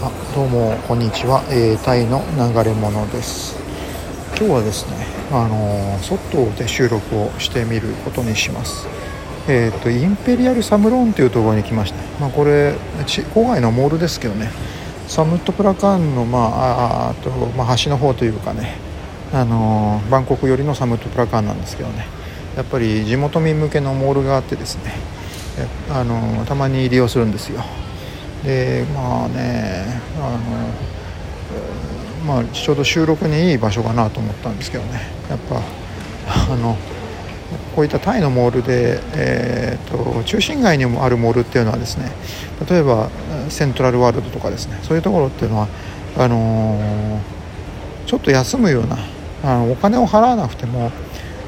[0.00, 3.56] あどうもこんにちは、えー、タイの流れ物です。
[4.38, 4.94] 今日はですね
[5.32, 8.86] あのー、外で収録をしてみることにします。
[9.48, 12.20] えっ、ー、とインペリアルサムローンというところに来ました。
[12.20, 12.76] まあこれ
[13.34, 14.52] 郊外のモールですけどね。
[15.08, 18.76] サムットプラカンのまああと、まあ、端の方というかね
[19.32, 22.06] あのバンコク寄りのサムットプラカンなんですけどね。
[22.56, 24.94] やっぱり地元民向けのモールがあってですね
[25.90, 27.64] あのたまに利用するんですよ。
[28.44, 30.38] でまあねあ
[32.28, 35.00] の、まあ、ちょうど収録にいい場所かなと思ったんですけどね。
[35.28, 35.60] やっぱ
[36.52, 36.76] あの
[37.74, 42.12] こういったタイのモールで、えーと、中心街にもあるモールっていうのはですね
[42.68, 43.08] 例えば
[43.48, 45.68] セントラルワールドとかですねそういうところっていうのは
[46.18, 47.20] あのー、
[48.06, 48.98] ちょっと休むような
[49.44, 50.90] あのお金を払わなくても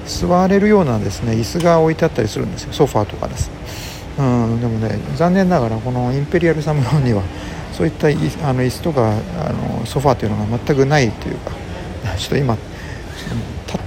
[0.07, 2.73] 座れるようなですね椅子が置いてあったりするんですよ。
[2.73, 3.51] ソファーとかです。
[4.20, 7.23] うん、でもね残念ながらこのインペリアルサムロンには
[7.73, 8.11] そういったあ
[8.52, 11.52] の椅子とかあのソファーというのが全くないというか
[12.19, 12.58] ちょっと今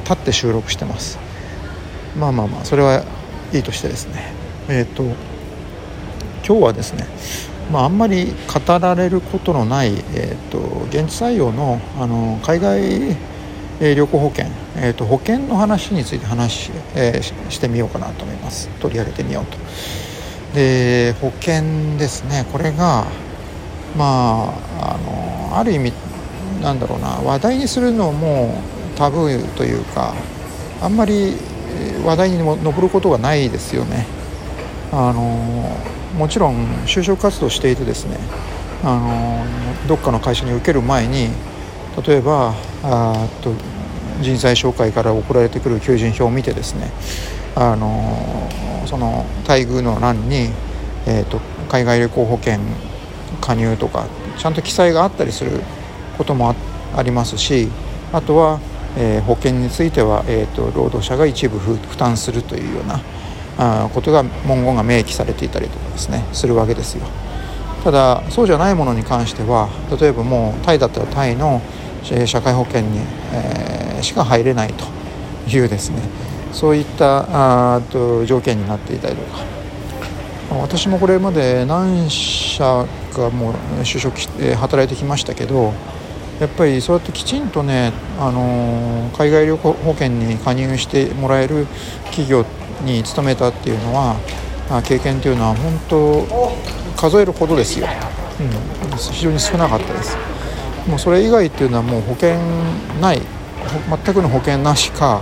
[0.03, 1.19] 立って収録してます。
[2.17, 3.03] まあまあまあそれは
[3.53, 4.33] いいとしてですね。
[4.69, 5.03] えっ、ー、と
[6.45, 7.07] 今日はですね
[7.71, 13.15] まあ、あんまり語られることのない、えーと、現地採用のあの海外
[13.79, 18.69] 旅行保険、えーと、保険の話について話し、えー、してみようかなと思います。
[18.79, 19.57] 取り上げてみようと。
[20.53, 23.05] で保険ですねこれが
[23.97, 25.93] まああのある意味
[26.61, 28.61] なんだろうな話題にするのも
[28.95, 30.13] タブーというか
[30.81, 31.35] あんまり
[32.05, 34.05] 話題にも上ることがないですよね。
[34.91, 35.75] あの
[36.17, 38.17] もちろん就職活動していてですね
[38.83, 41.29] あのどっかの会社に受ける前に
[42.05, 43.53] 例えばあと
[44.21, 46.91] 人材紹介から送られてくる求人票を見てですね
[47.55, 48.49] あの
[48.85, 50.49] その待遇の欄に、
[51.07, 52.59] えーと、海外旅行保険
[53.41, 55.61] 加入とかちゃんと記載があったりする
[56.17, 56.55] ことも
[56.95, 57.69] ありますし
[58.11, 58.59] あとは、
[58.97, 62.99] えー、保険については、えーと、労働者が一部負担するというような
[63.57, 67.05] あことが文言が明記されていたりとかですねするわけですよ。
[67.83, 69.67] ただそうじゃないものに関しては
[69.99, 71.61] 例えばもうタイだったらタイの
[72.25, 72.99] 社会保険に、
[73.33, 74.85] えー、しか入れないと
[75.49, 76.01] いうですね
[76.53, 79.43] そういったあと条件になっていたりとか。
[80.61, 85.73] 私もこれまで何社かもう就職して働いてきましたけど
[86.39, 91.65] やっぱりそうやってきちんとね、あの海外旅行保険に加入してもらえる
[92.05, 92.45] 企業
[92.83, 94.15] に勤めたっていうのは
[94.83, 96.27] 経験っていうのは本当
[97.01, 97.87] 数えるほどですよ、
[98.39, 98.43] う
[98.93, 100.17] ん、非常に少なかったです。
[100.87, 102.37] もうそれ以外っていうのはもう保険
[103.01, 103.21] ない。
[104.05, 105.21] 全くの保険なしか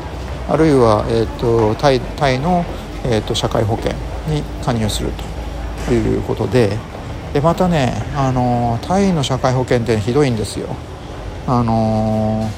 [0.50, 2.66] あるいは、えーと、タイタイの、
[3.06, 3.94] えーと、社会保険
[4.28, 5.12] に加入する
[5.88, 6.78] ということで
[7.34, 10.68] でまたね、あのタイの社会保険ってひどいんですよ。
[11.48, 12.50] あの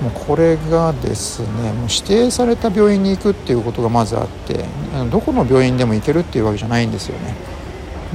[0.00, 4.64] もうこれがですねもう指定された病院に行くっていうことがまずあって
[5.10, 7.34] どこの病院でも行けるっていうわけじゃないんですよね。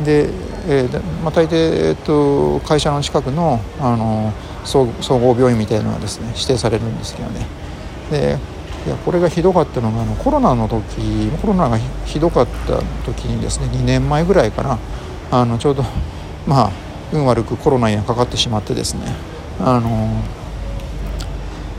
[0.03, 0.29] で、
[0.67, 4.33] えーまあ、大抵、えーと、会社の近くの、あの
[4.63, 7.47] 総合病院みたいなのがですね指定されるんですけどね
[8.11, 8.37] で
[8.85, 14.79] いやこれがひどかったのがあのコロナの時コロナがひどかった時にですね2年前ぐらいかな。
[15.29, 15.83] あのちょうど
[16.47, 16.71] まあ
[17.13, 19.01] 運悪くコロナにかかってしまってですね。
[19.59, 20.21] あの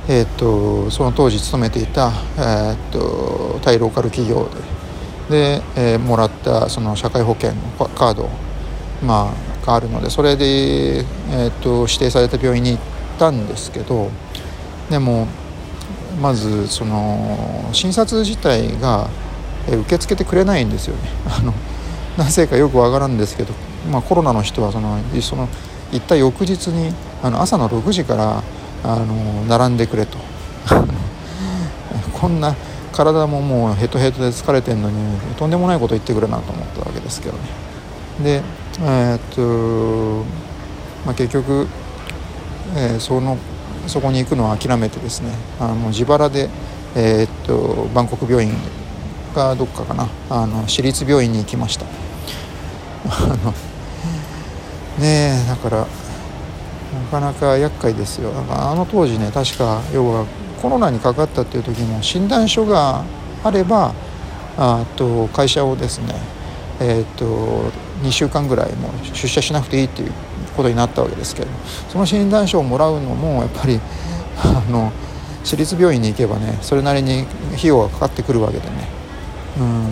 [0.09, 4.49] えーと、その当時勤めていた、えーと、タイローカル企業
[5.29, 8.29] でで、えー、もらったその社会保険のカード、
[9.03, 12.81] まあ、があるのでそれで、えーと指定された病院に行っ
[13.19, 14.11] たんですけど
[14.91, 15.29] でも
[16.22, 19.10] まずその診察自体が
[19.66, 21.03] 受け付けてくれないんですよね。
[21.27, 21.53] あの
[22.16, 23.53] なぜかよくわからんですけど、
[23.91, 25.49] まあ、コロナの人はそのその
[25.91, 28.43] 行った翌日にあの朝の6時から
[28.84, 30.19] あの並んでくれと
[32.15, 32.55] こんな
[32.93, 34.97] 体ももうヘトヘトで疲れてんのに
[35.38, 37.44] とんでもないこと言ってくれなと思ったわけですけどね
[38.22, 38.43] で
[38.81, 40.25] えー、っと、
[41.06, 41.67] まあ、結局、
[42.76, 43.38] えー、その
[43.87, 45.31] そこに行くのを諦めてですね
[45.61, 46.49] あの自腹で、
[46.94, 48.52] えー、っとバンコク病院
[49.34, 51.87] がどっかかなあの私立病院に行きました。
[55.00, 55.87] ねえだからな
[57.11, 58.31] かなか厄介ですよ。
[58.31, 60.26] かあの当時ね確か要は
[60.61, 63.05] コロナにかかったっていう時も診断書が
[63.43, 63.94] あれば
[64.56, 66.14] あと会社をですね
[66.81, 67.70] えー、っと
[68.02, 70.12] 2週間ぐらいもう出社しなくていいっていう
[70.56, 71.49] ことになったわけですけど
[71.88, 73.81] その診断書をもらうのもやっぱり
[74.38, 74.93] あの
[75.44, 78.88] 私立病院に行けばねそれなりに費用がかかってくるわけでね。
[79.58, 79.87] うん。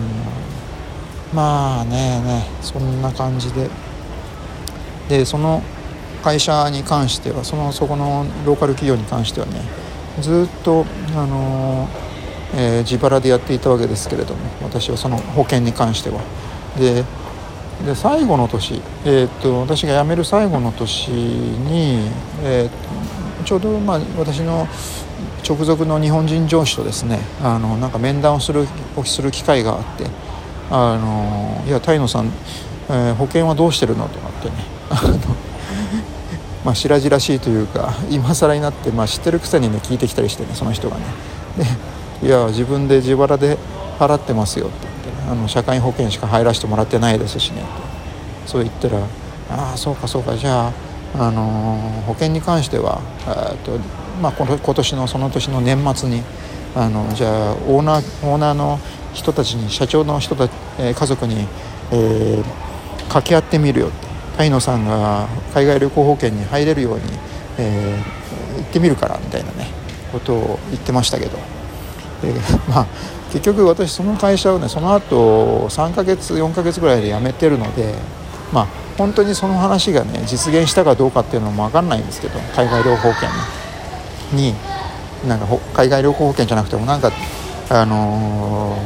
[1.33, 3.69] まあねねそんな感じで。
[5.09, 5.61] でその
[6.23, 9.61] 会社に関してはそのそこのローカル企業に関してはね
[10.21, 10.85] ずっと
[11.15, 11.89] あの、
[12.55, 16.21] えー、自腹でやっていたわけですけれども私はその保険に関しては。
[16.77, 17.03] で
[17.85, 22.09] で最後の年、えーと、私が辞める最後の年に、
[22.43, 24.67] えー、ちょうど、まあ、私の
[25.47, 28.67] 直属の日本人上司とですねあのなんか面談をする
[29.05, 30.05] する機会があって
[30.69, 32.31] 「あのいや泰野さん、
[32.89, 34.55] えー、保険はどうしてるの?」とかってね
[36.63, 41.03] まあ白々しいというか今更になって、まあ、知ってるくせにね聞いてきたりしてねその人がね
[41.57, 41.65] で
[42.27, 43.57] 「いや自分で自腹で
[43.99, 44.90] 払ってますよ」って、
[45.31, 47.61] あの社会保険しか入らせてもらってないですしね。
[47.61, 47.69] って
[48.47, 48.97] そう言ったら
[49.49, 50.35] 「ああそうかそうか。
[50.35, 53.01] じゃあ、あのー、保険に関しては
[53.63, 53.79] と
[54.21, 56.21] まあ、この今年のその年の年末に
[56.75, 58.77] あのじゃあオーナーオーナーの
[59.13, 61.47] 人たちに社長の人たち、え、家族に、
[61.91, 62.43] えー、
[63.03, 64.11] 掛け合ってみるよって。
[64.37, 67.01] タイノさんが海外旅行保険に入れるように、
[67.57, 69.67] えー、行ってみるからみたいなね
[70.11, 71.37] ことを言ってましたけど。
[72.21, 72.33] で
[72.69, 72.85] まあ
[73.31, 77.95] 結局私その会社をねその後3ヶ月4ヶ月ぐらいで辞めてるので
[78.51, 83.29] まあ本当にその話がね実現したかどうかっていうのも分かんないんですけど海外旅行保険
[84.33, 84.53] に
[85.27, 87.11] なんか海外旅行保険じゃなくてもなんか
[87.69, 88.77] あの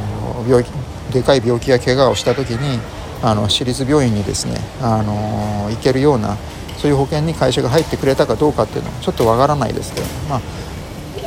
[0.46, 0.70] ー、病気
[1.12, 2.78] でかい病気や怪我をした時に
[3.22, 6.36] あの私立病院にですね、あのー、行けるような
[6.76, 10.40] そういう保険に会社が入ってくれたかどうかっていうのはちょっとわからないですけど、まあ、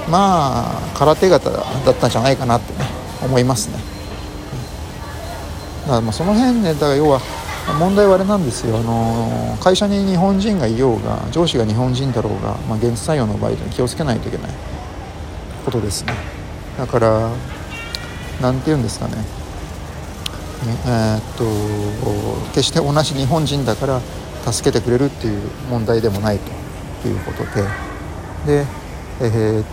[0.10, 2.86] まあ空手形だったんじゃないかなってね
[3.24, 3.78] 思いますね。
[5.84, 7.20] だからまあその辺ねだから要は
[7.80, 14.52] 問題はあれなんですよ、あの会社に日本人がいようが上司が日本人だろうが、まあ、現地採用の場合で気をつけないといけない。
[15.66, 16.14] ことですね。
[16.78, 17.30] だから
[18.42, 19.14] 何て言うんですかね。
[20.86, 21.44] えー、っと
[22.50, 24.02] 決して同じ日本人だから
[24.52, 26.40] 助けてくれるっていう問題でもない
[27.02, 27.44] ということ
[28.46, 28.64] で。
[28.64, 28.66] で、
[29.22, 29.64] えー、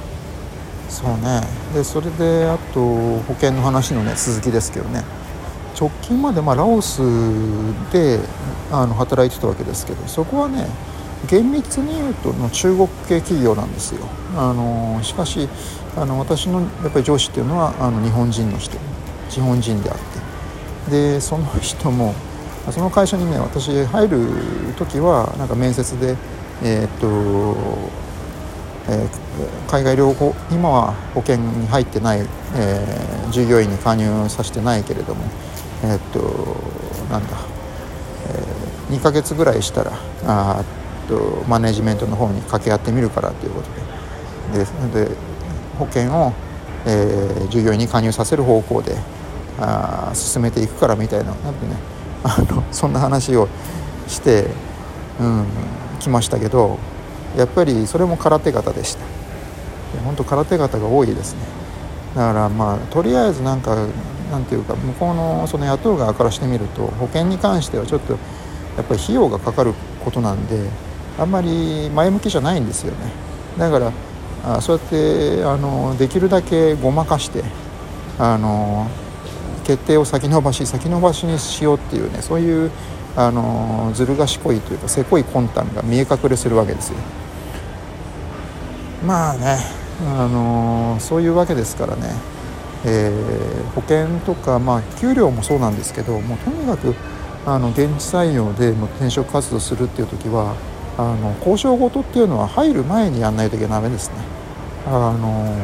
[0.88, 1.40] そうね。
[1.74, 5.04] でそれであと保険の話のね続きですけどね。
[5.78, 7.02] 直近までまあラオス
[7.92, 8.18] で
[8.72, 10.66] あの働いてたわけですけどそこはね
[11.28, 14.06] 厳密に言うとの中国系企業なんですよ。
[14.36, 15.48] あのしかし
[15.96, 18.78] あの私のやっぱり上司っていうのはあの日本人の人。
[19.28, 19.96] 日本人であっ
[20.88, 20.90] て。
[20.90, 22.14] でその人も
[22.70, 24.28] その会社にね私入る
[24.76, 26.16] 時はなんか面接で
[26.62, 27.06] えー、っと、
[28.88, 29.08] えー、
[29.68, 32.20] 海外旅行今は保険に入ってない、
[32.54, 35.24] えー、従業員に加入させてないけれども
[35.84, 36.20] えっと
[37.10, 37.36] なんだ、
[38.88, 39.92] えー、2ヶ月ぐらいしたら
[40.24, 40.64] あ
[41.08, 43.68] とマネジメントの方に掛け合ってみるからということ
[44.58, 45.16] ででで
[45.78, 46.32] 保険を、
[46.86, 48.96] えー、従業員に加入させる方向で
[49.58, 51.76] あ進めていくからみたいななんてね
[52.24, 53.48] あのそんな話を
[54.08, 54.46] して、
[55.20, 55.46] うん、
[56.00, 56.78] 来ましたけど
[57.36, 59.25] やっぱりそれも空手型でした。
[60.04, 61.40] 本当空手型が多いですね。
[62.14, 63.74] だからまあとりあえずなんか
[64.30, 68.14] なんていうか向こうのその雇う側からしてみると保険に関してはちょっと
[68.76, 70.68] やっぱり費用がかかることなんで
[71.18, 73.12] あんまり前向きじゃないんですよね。
[73.58, 73.92] だから
[74.44, 77.42] あそうやってあのできるだけごまかして
[78.18, 78.86] あの
[79.64, 82.70] 決定を先延ばし先延ばしにしようっていうねそういう
[83.16, 86.98] あのずる賢いというかせこい魂胆が見え隠れするわけですよ。
[89.04, 89.85] まあね。
[90.04, 92.36] あのそういうわけですからね
[92.88, 96.94] えー、保険とか、まあ、給料もそうなんですけどもうとにかく
[97.44, 100.54] あの現地採用で転職活動するっていう時は
[100.96, 104.16] あの交渉事っていうのは入る前にやんないといけないですね。
[104.86, 105.54] あの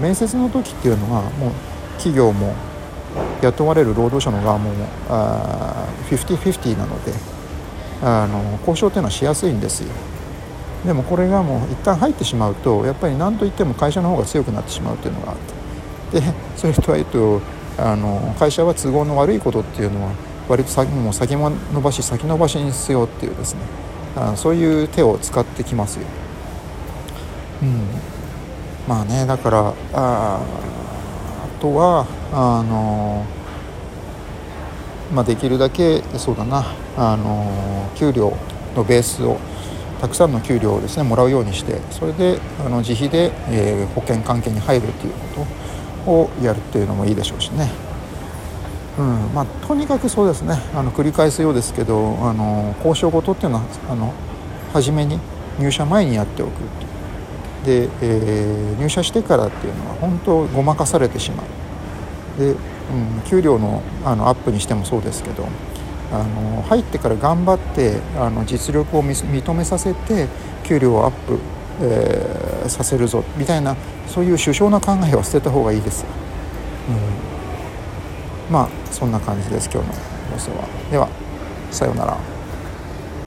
[0.00, 1.50] 面接の時っていうのはもう
[1.96, 2.54] 企業も
[3.40, 4.70] 雇われる労働者の側も
[5.08, 7.12] あ50-50なので
[8.02, 9.88] あの交渉っていうのはしやすいんですよ。
[10.86, 15.36] でもこれがもう一旦入ってしまうとやっぱり何といっても会社の方が強くなってしまうっていうのがあっ
[16.12, 16.20] て。
[16.20, 16.22] で
[16.56, 17.40] それとは、えっと、
[17.76, 20.12] あの会社は都合の悪いことっていうのは
[20.48, 21.40] 割と先も先延
[21.82, 23.60] ばし先延ばしにしようっていうですね。
[24.16, 26.06] あそういう手を使ってきますよ。
[27.62, 27.88] うん、
[28.88, 30.40] まあねだからああ
[31.60, 33.26] とはあの
[35.12, 36.64] まあ、できるだけそうだな
[36.96, 38.36] あの給料
[38.74, 39.38] のベースを
[40.00, 45.46] たくさんの給料をですねもらうようにしてそれであの自費で、えー、保険関係に入るっていうこ
[46.04, 47.70] とをやるっていうのもいいでしょうしね。
[48.98, 50.58] うんまあ、とにかくそうですね。
[50.74, 54.14] あの繰り返すようですけどあの交渉事っていうのはあの
[54.72, 55.18] 初めに
[55.58, 56.50] 入社前にやっておく
[57.66, 62.40] で、えー、入社してからっていうのは本当ごまかされてしまう。
[62.40, 62.56] で、うん、
[63.26, 65.46] 給料のあのアップにしてもそうですけど
[66.12, 70.28] あの入ってから頑張ってあの実力を認めさせて
[70.64, 71.38] 給料をアップ、
[71.80, 76.04] えー、させるぞみたいなそういう首相な考えは捨てた方がいいです、
[78.48, 79.94] うん、まあそんな感じです今日の
[80.32, 80.68] 放送は。
[80.90, 81.08] では
[81.70, 82.35] さようなら。